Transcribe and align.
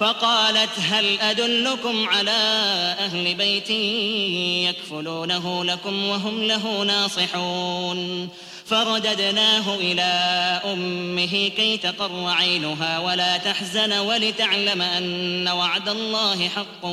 فقالت 0.00 0.70
هل 0.78 1.20
أدلكم 1.20 2.08
على 2.08 2.30
أهل 2.98 3.34
بيت 3.34 3.70
يكفلونه 4.70 5.64
لكم 5.64 6.08
وهم 6.08 6.42
له 6.42 6.82
ناصحون؟ 6.82 8.28
فرددناه 8.66 9.74
إلى 9.74 10.02
أمه 10.64 11.48
كي 11.56 11.76
تقر 11.76 12.26
عينها 12.26 12.98
ولا 12.98 13.36
تحزن 13.36 13.92
ولتعلم 13.92 14.82
أن 14.82 15.48
وعد 15.48 15.88
الله 15.88 16.48
حق 16.48 16.84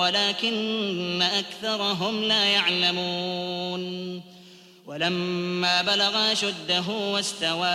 ولكن 0.00 1.22
أكثرهم 1.22 2.24
لا 2.24 2.44
يعلمون. 2.44 4.22
ولما 4.86 5.82
بلغ 5.82 6.34
شده 6.34 6.88
واستوى 6.88 7.68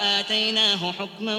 آتيناه 0.00 0.92
حكما 0.92 1.36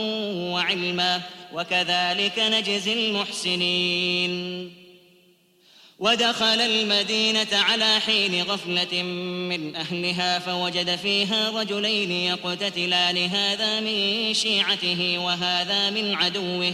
وعلما 0.54 1.22
وكذلك 1.54 2.40
نجزي 2.40 2.94
المحسنين. 2.94 4.74
ودخل 6.00 6.62
المدينة 6.62 7.48
على 7.52 8.00
حين 8.00 8.44
غفلة 8.44 9.04
من 9.50 9.76
أهلها 9.76 10.40
فوجد 10.40 10.96
فيها 10.96 11.50
رجلين 11.50 12.12
يقتتلان 12.12 13.18
هذا 13.18 13.80
من 13.80 14.34
شيعته 14.34 15.18
وهذا 15.20 15.90
من 15.90 16.16
عدوه. 16.16 16.74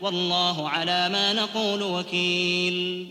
والله 0.00 0.68
على 0.68 1.08
ما 1.08 1.32
نقول 1.32 1.82
وكيل. 1.82 3.08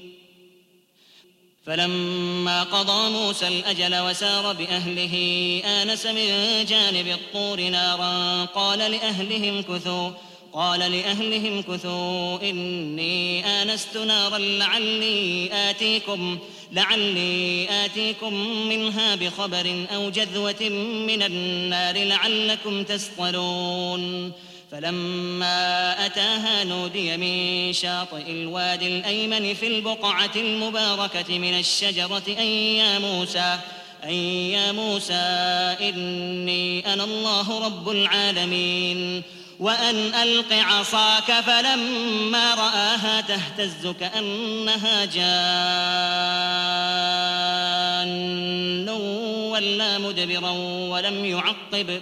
فلما 1.65 2.63
قضى 2.63 3.09
موسى 3.09 3.47
الأجل 3.47 3.99
وسار 3.99 4.53
بأهله 4.53 5.15
آنس 5.65 6.05
من 6.05 6.29
جانب 6.65 7.07
الطور 7.07 7.61
نارا. 7.61 8.45
قال 8.45 8.79
لأهلهم 8.79 9.61
كثوا 9.61 10.11
قال 10.53 10.79
لأهلهم 10.79 11.61
كثوا 11.61 12.49
إني 12.49 13.45
آنست 13.45 13.97
نارا 13.97 14.37
لعلي 14.37 15.49
آتيكم 15.53 16.37
لعلي 16.71 17.67
آتيكم 17.85 18.33
منها 18.69 19.15
بخبر 19.15 19.85
أو 19.95 20.09
جذوة 20.09 20.69
من 21.07 21.23
النار 21.23 22.03
لعلكم 22.03 22.83
تصطلون 22.83 24.31
فلما 24.71 26.05
أتاها 26.05 26.63
نودي 26.63 27.17
من 27.17 27.73
شاطئ 27.73 28.31
الوادي 28.31 28.87
الأيمن 28.87 29.53
في 29.53 29.67
البقعة 29.67 30.31
المباركة 30.35 31.39
من 31.39 31.59
الشجرة 31.59 32.23
أن 32.39 32.45
يا 32.45 32.99
موسى 32.99 33.59
أن 34.03 34.13
يا 34.13 34.71
موسى 34.71 35.13
إني 35.81 36.93
أنا 36.93 37.03
الله 37.03 37.65
رب 37.65 37.89
العالمين. 37.89 39.23
وأن 39.59 39.95
ألق 39.95 40.53
عصاك 40.53 41.31
فلما 41.31 42.55
رآها 42.55 43.21
تهتز 43.21 43.87
كأنها 43.87 45.05
جان. 45.05 45.27
ولا 49.49 49.97
مدبرا 49.97 50.51
ولم 50.89 51.25
يعقب. 51.25 52.01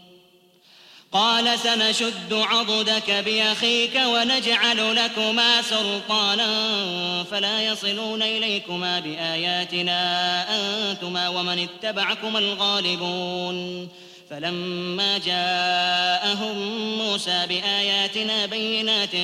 قال 1.13 1.59
سنشد 1.59 2.33
عضدك 2.33 3.11
بأخيك 3.11 3.95
ونجعل 4.05 4.95
لكما 4.95 5.61
سلطانا 5.61 7.23
فلا 7.23 7.61
يصلون 7.61 8.21
إليكما 8.21 8.99
بآياتنا 8.99 10.45
أنتما 10.55 11.29
ومن 11.29 11.59
اتبعكما 11.59 12.39
الغالبون. 12.39 13.89
فلما 14.29 15.17
جاءهم 15.17 16.57
موسى 16.97 17.45
بآياتنا 17.49 18.45
بينات 18.45 19.15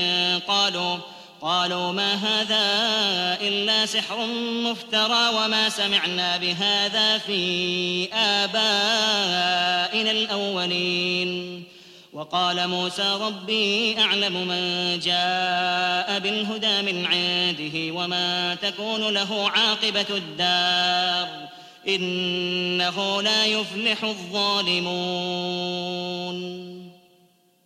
قالوا 0.47 0.97
قالوا 1.41 1.91
ما 1.91 2.13
هذا 2.13 2.67
إلا 3.47 3.85
سحر 3.85 4.25
مفترى 4.63 5.29
وما 5.29 5.69
سمعنا 5.69 6.37
بهذا 6.37 7.17
في 7.17 8.13
آبائنا 8.13 10.11
الأولين. 10.11 11.63
وقال 12.17 12.67
موسى 12.67 13.17
ربي 13.21 13.99
أعلم 13.99 14.47
من 14.47 14.99
جاء 14.99 16.19
بالهدى 16.19 16.81
من 16.91 17.05
عنده 17.05 17.93
وما 17.93 18.55
تكون 18.55 19.13
له 19.13 19.49
عاقبة 19.49 20.05
الدار 20.09 21.27
إنه 21.87 23.21
لا 23.21 23.45
يفلح 23.45 24.03
الظالمون. 24.03 24.97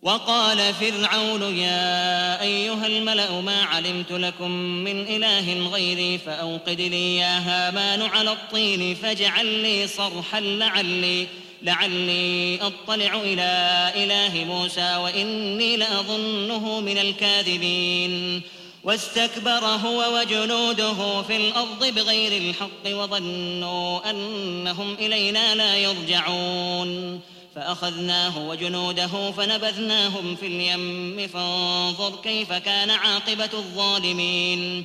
وقال 0.02 0.74
فرعون 0.74 1.56
يا 1.56 2.42
أيها 2.42 2.86
الملأ 2.86 3.40
ما 3.40 3.62
علمت 3.62 4.12
لكم 4.12 4.50
من 4.50 5.00
إله 5.00 5.68
غيري 5.68 6.18
فأوقد 6.18 6.80
لي 6.80 7.16
يا 7.16 7.38
هامان 7.38 8.02
على 8.02 8.32
الطين 8.32 8.94
فاجعل 8.94 9.46
لي 9.46 9.86
صرحا 9.86 10.40
لعلي 10.40 11.26
لعلي 11.62 12.58
أطلع 12.60 13.20
إلى 13.20 13.92
إله 13.96 14.44
موسى 14.44 14.96
وإني 14.96 15.76
لأظنه 15.76 16.80
من 16.80 16.98
الكاذبين. 16.98 18.42
واستكبر 18.84 19.64
هو 19.64 20.18
وجنوده 20.18 21.22
في 21.22 21.36
الأرض 21.36 21.84
بغير 21.84 22.42
الحق 22.42 22.86
وظنوا 22.86 24.10
أنهم 24.10 24.94
إلينا 24.94 25.54
لا 25.54 25.76
يرجعون. 25.76 27.20
فأخذناه 27.54 28.48
وجنوده 28.48 29.30
فنبذناهم 29.30 30.36
في 30.36 30.46
اليم. 30.46 31.28
فانظر 31.28 32.16
كيف 32.24 32.52
كان 32.52 32.90
عاقبة 32.90 33.50
الظالمين. 33.54 34.84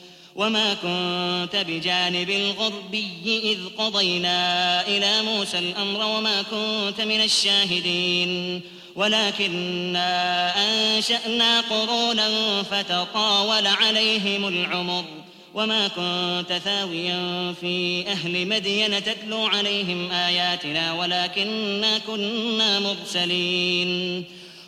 وما 0.35 0.73
كنت 0.73 1.65
بجانب 1.67 2.29
الغربي 2.29 3.41
إذ 3.43 3.59
قضينا 3.77 4.87
إلى 4.87 5.21
موسى 5.21 5.59
الأمر 5.59 6.05
وما 6.05 6.41
كنت 6.41 7.01
من 7.01 7.21
الشاهدين. 7.21 8.61
ولكنا 8.95 10.53
أنشأنا 10.57 11.61
قرونا 11.61 12.63
فتطاول 12.63 13.67
عليهم 13.67 14.47
العمر. 14.47 15.03
وما 15.53 15.87
كنت 15.87 16.61
ثاويا 16.63 17.53
في 17.61 18.05
أهل 18.07 18.47
مدين 18.47 19.03
تتلو 19.03 19.45
عليهم 19.45 20.11
آياتنا 20.11 20.93
ولكنا 20.93 21.97
كنا 21.97 22.79
مرسلين. 22.79 24.25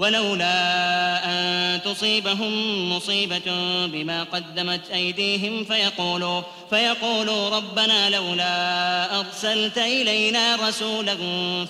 ولولا 0.00 0.54
أن 1.24 1.80
تصيبهم 1.82 2.52
مصيبة 2.92 3.42
بما 3.86 4.22
قدمت 4.22 4.90
أيديهم 4.90 5.64
فيقولوا 5.64 6.42
فيقولوا 6.70 7.48
ربنا 7.48 8.10
لولا 8.10 9.18
أرسلت 9.20 9.78
إلينا 9.78 10.56
رسولا 10.68 11.16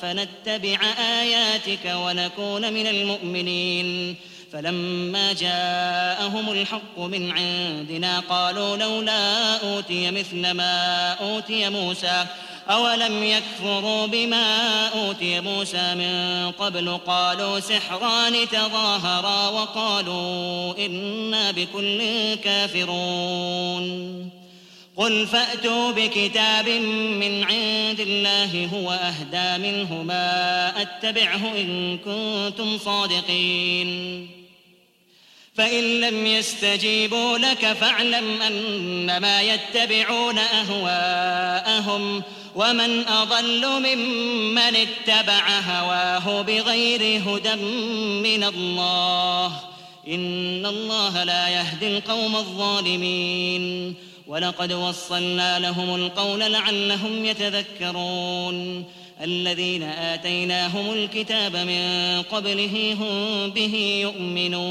فنتبع 0.02 0.78
آياتك 1.20 1.94
ونكون 1.94 2.72
من 2.72 2.86
المؤمنين. 2.86 4.16
فلما 4.52 5.32
جاءهم 5.32 6.52
الحق 6.52 6.98
من 6.98 7.30
عندنا 7.30 8.20
قالوا 8.20 8.76
لولا 8.76 9.56
أوتي 9.56 10.10
مثل 10.10 10.50
ما 10.50 11.12
أوتي 11.12 11.68
موسى 11.68 12.24
أولم 12.70 13.22
يكفروا 13.24 14.06
بما 14.06 14.86
أوتي 14.88 15.40
موسى 15.40 15.94
من 15.94 16.50
قبل 16.50 16.98
قالوا 17.06 17.60
سحران 17.60 18.48
تظاهرا 18.48 19.48
وقالوا 19.48 20.78
إنا 20.86 21.50
بكل 21.50 22.02
كافرون 22.34 24.30
قل 24.96 25.26
فأتوا 25.26 25.90
بكتاب 25.90 26.68
من 26.68 27.44
عند 27.44 28.00
الله 28.00 28.66
هو 28.74 28.92
أهدى 28.92 29.68
منه 29.68 30.02
ما 30.02 30.72
أتبعه 30.82 31.52
إن 31.56 31.98
كنتم 31.98 32.78
صادقين 32.78 34.28
فإن 35.54 36.00
لم 36.00 36.26
يستجيبوا 36.26 37.38
لك 37.38 37.66
فاعلم 37.72 38.42
أنما 38.42 39.42
يتبعون 39.42 40.38
أهواءهم 40.38 42.22
ومن 42.56 43.08
أضل 43.08 43.66
ممن 43.66 44.58
اتبع 44.58 45.60
هواه 45.60 46.42
بغير 46.42 47.22
هدى 47.26 47.54
من 48.22 48.44
الله. 48.44 49.46
إن 50.08 50.66
الله 50.66 51.24
لا 51.24 51.48
يهدي 51.48 51.96
القوم 51.96 52.36
الظالمين. 52.36 53.94
ولقد 54.26 54.72
وصلنا 54.72 55.58
لهم 55.58 55.94
القول 55.94 56.40
لعلهم 56.40 57.24
يتذكرون. 57.24 58.84
الذين 59.22 59.82
آتيناهم 59.82 60.92
الكتاب 60.92 61.56
من 61.56 62.22
قبله 62.22 62.96
هم 63.00 63.50
به 63.50 64.00
يؤمنون. 64.02 64.70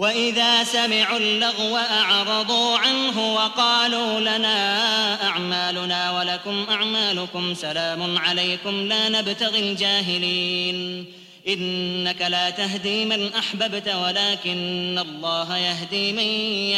وإذا 0.00 0.64
سمعوا 0.64 1.18
اللغو 1.18 1.76
أعرضوا 1.76 2.78
عنه 2.78 3.34
وقالوا 3.34 4.20
لنا 4.20 5.22
أعمالنا 5.28 6.18
ولكم 6.18 6.66
أعمالكم 6.70 7.54
سلام 7.54 8.18
عليكم 8.18 8.86
لا 8.88 9.08
نبتغي 9.08 9.60
الجاهلين. 9.60 11.06
إنك 11.48 12.22
لا 12.22 12.50
تهدي 12.50 13.04
من 13.04 13.34
أحببت 13.34 13.88
ولكن 13.88 14.98
الله 14.98 15.56
يهدي 15.58 16.12
من 16.12 16.28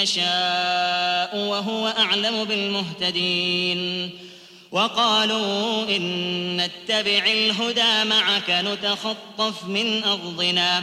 يشاء 0.02 1.36
وهو 1.36 1.94
أعلم 1.98 2.44
بالمهتدين. 2.44 4.10
وقالوا 4.72 5.96
إن 5.96 6.56
نتبع 6.56 7.24
الهدى 7.26 8.04
معك 8.04 8.50
نتخطف 8.50 9.64
من 9.64 10.04
أرضنا. 10.04 10.82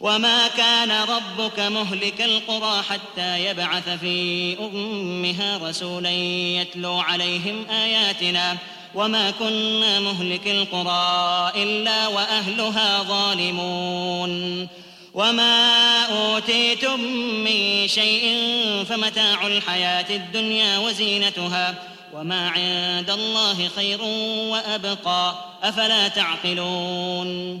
وما 0.00 0.48
كان 0.48 0.90
ربك 0.90 1.60
مهلك 1.60 2.22
القرى 2.22 2.82
حتى 2.82 3.44
يبعث 3.44 3.88
في 3.88 4.56
أمها 4.60 5.58
رسولا 5.58 6.10
يتلو 6.60 6.98
عليهم 7.00 7.66
آياتنا 7.70 8.56
وما 8.94 9.30
كنا 9.30 10.00
مهلك 10.00 10.46
القرى 10.46 11.52
إلا 11.62 12.06
وأهلها 12.06 13.02
ظالمون 13.02 14.68
وما 15.14 16.02
أوتيتم 16.04 17.00
من 17.44 17.88
شيء 17.88 18.36
فمتاع 18.88 19.46
الحياة 19.46 20.16
الدنيا 20.16 20.78
وزينتها 20.78 21.74
وما 22.14 22.48
عند 22.48 23.10
الله 23.10 23.68
خير 23.76 24.02
وأبقى 24.52 25.34
أفلا 25.62 26.08
تعقلون 26.08 27.60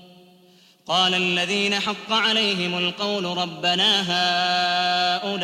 قال 0.87 1.15
الذين 1.15 1.79
حق 1.79 2.11
عليهم 2.11 2.77
القول 2.77 3.25
ربنا 3.25 4.01
هؤلاء 4.01 5.41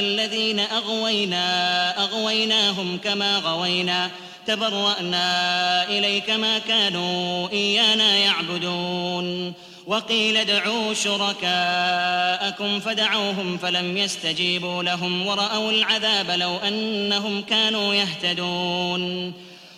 الذين 0.00 0.60
أغوينا 0.60 2.04
أغويناهم 2.04 2.98
كما 3.04 3.38
غوينا 3.38 4.10
تبرأنا 4.46 5.88
إليك 5.88 6.30
ما 6.30 6.58
كانوا 6.58 7.48
إيانا 7.48 8.16
يعبدون. 8.16 9.52
وقيل 9.86 10.36
ادعوا 10.36 10.94
شركاءكم 10.94 12.80
فدعوهم 12.80 13.58
فلم 13.58 13.96
يستجيبوا 13.96 14.82
لهم 14.82 15.26
ورأوا 15.26 15.70
العذاب 15.70 16.30
لو 16.30 16.56
أنهم 16.56 17.42
كانوا 17.42 17.94
يهتدون. 17.94 19.32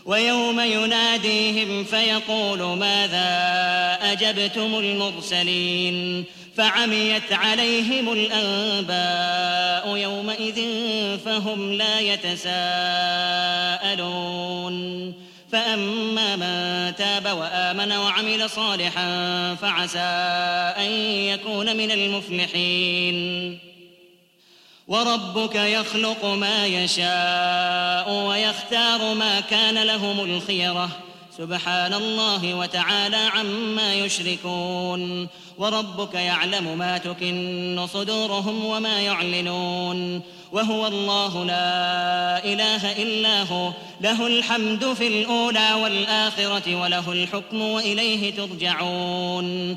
ويوم 0.06 0.60
يناديهم 0.60 1.84
فيقول 1.84 2.62
ماذا 2.62 3.28
أجبتم 4.02 4.78
المرسلين 4.78 6.25
فعميت 6.56 7.32
عليهم 7.32 8.12
الأنباء 8.12 9.96
يومئذ 9.96 10.60
فهم 11.25 11.72
لا 11.72 12.00
يتساءلون. 12.00 12.46
فأما 15.52 16.36
من 16.36 16.96
تاب 16.96 17.38
وآمن 17.38 17.92
وعمل 17.92 18.50
صالحا 18.50 19.54
فعسى 19.54 19.98
أن 20.78 20.90
يكون 21.10 21.76
من 21.76 21.90
المفلحين. 21.90 23.58
وربك 24.88 25.54
يخلق 25.54 26.24
ما 26.24 26.66
يشاء 26.66 28.26
ويختار 28.28 29.14
ما 29.14 29.40
كان 29.40 29.82
لهم 29.82 30.20
الخيرة. 30.20 30.88
سبحان 31.38 31.94
الله 31.94 32.54
وتعالى 32.54 33.16
عما 33.16 33.94
يشركون. 33.94 35.28
وربك 35.58 36.14
يعلم 36.14 36.78
ما 36.78 36.98
تكن 36.98 37.86
صدورهم 37.92 38.64
وما 38.64 39.00
يعلنون. 39.00 40.22
وهو 40.52 40.86
الله 40.86 41.44
لا 41.44 42.44
إله 42.44 43.02
إلا 43.02 43.42
هو. 43.42 43.72
له 44.00 44.26
الحمد 44.26 44.92
في 44.92 45.06
الأولى 45.06 45.72
والآخرة 45.82 46.74
وله 46.82 47.12
الحكم 47.12 47.60
وإليه 47.60 48.34
ترجعون. 48.34 49.76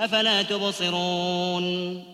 أفلا 0.00 0.42
تبصرون؟ 0.42 2.04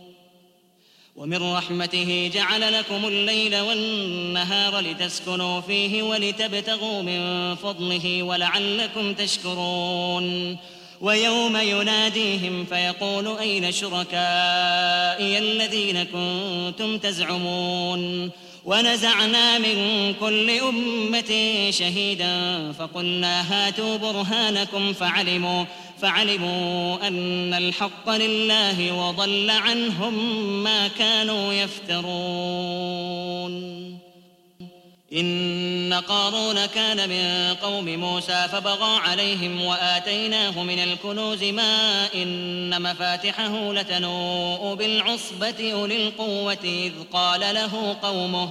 ومن 1.17 1.53
رحمته 1.53 2.31
جعل 2.35 2.73
لكم 2.73 3.05
الليل 3.05 3.61
والنهار 3.61 4.81
لتسكنوا 4.81 5.61
فيه 5.61 6.03
ولتبتغوا 6.03 7.03
من 7.03 7.55
فضله 7.55 8.23
ولعلكم 8.23 9.15
تشكرون. 9.15 10.57
ويوم 11.01 11.57
يناديهم 11.57 12.65
فيقول 12.65 13.39
أين 13.39 13.73
شركائي 13.73 15.39
الذين 15.39 16.03
كنتم 16.03 16.99
تزعمون؟ 16.99 18.31
ونزعنا 18.65 19.59
من 19.59 20.15
كل 20.21 20.51
أمة 20.51 21.31
شهيدا 21.71 22.73
فقلنا 22.73 23.53
هاتوا 23.53 23.97
برهانكم 23.97 24.93
فعلموا 24.93 25.65
فعلموا 26.03 27.07
أن 27.09 27.55
الحق 27.55 28.11
لله 28.11 28.93
وضل 28.93 29.51
عنهم 29.51 30.15
ما 30.63 30.89
كانوا 30.89 31.53
يفترون. 31.53 33.21
إن 35.13 35.95
قارون 36.09 36.67
كان 36.67 37.09
من 37.09 37.55
قوم 37.55 37.85
موسى 37.85 38.49
فبغى 38.53 38.99
عليهم 38.99 39.65
وآتيناه 39.65 40.63
من 40.63 40.79
الكنوز 40.79 41.45
ما 41.45 42.07
إن 42.15 42.83
مفاتحه 42.83 43.73
لتنوء 43.73 44.75
بالعصبة 44.75 45.73
أولي 45.73 46.07
القوة 46.07 46.65
إذ 46.65 46.93
قال 47.13 47.41
له 47.41 47.97
قومه 48.03 48.51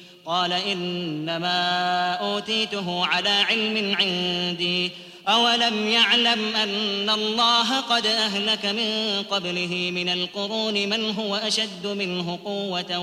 قال 0.25 0.53
إنما 0.53 2.13
أوتيته 2.13 3.05
على 3.05 3.29
علم 3.29 3.95
عندي. 3.99 4.91
أولم 5.27 5.87
يعلم 5.87 6.55
أن 6.55 7.09
الله 7.09 7.79
قد 7.79 8.05
أهلك 8.05 8.65
من 8.65 9.23
قبله 9.29 9.91
من 9.93 10.09
القرون 10.09 10.73
من 10.73 11.15
هو 11.15 11.35
أشد 11.35 11.87
منه 11.87 12.39
قوة 12.45 12.97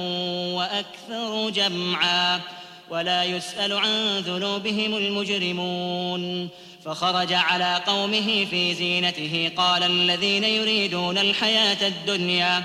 وأكثر 0.54 1.50
جمعا. 1.50 2.40
ولا 2.90 3.24
يسأل 3.24 3.72
عن 3.72 4.18
ذنوبهم 4.18 4.96
المجرمون. 4.96 6.48
فخرج 6.84 7.32
على 7.32 7.82
قومه 7.86 8.46
في 8.50 8.74
زينته. 8.74 9.50
قال 9.56 9.82
الذين 9.82 10.44
يريدون 10.44 11.18
الحياة 11.18 11.88
الدنيا 11.88 12.64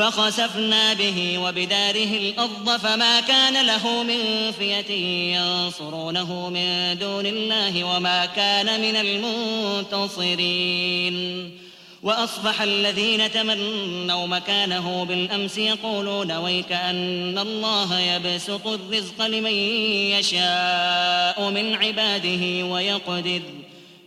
فخسفنا 0.00 0.94
به 0.94 1.38
وبداره 1.38 2.16
الأرض 2.18 2.76
فما 2.76 3.20
كان 3.20 3.66
له 3.66 4.02
من 4.02 4.52
فئة 4.58 4.92
ينصرونه 5.36 6.48
من 6.48 6.98
دون 6.98 7.26
الله 7.26 7.84
وما 7.84 8.26
كان 8.26 8.80
من 8.80 8.96
المنتصرين. 10.16 11.50
وأصبح 12.02 12.62
الذين 12.62 13.32
تمنوا 13.32 14.26
مكانه 14.26 15.04
بالأمس 15.04 15.58
يقولون 15.58 16.32
ويك 16.32 16.72
أن 16.72 17.38
الله 17.38 18.00
يبسط 18.00 18.66
الرزق 18.66 19.26
لمن 19.26 19.54
يشاء 20.16 21.50
من 21.50 21.74
عباده 21.74 22.66
ويقدر. 22.66 23.42